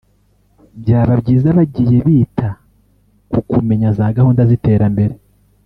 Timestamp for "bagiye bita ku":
1.57-3.39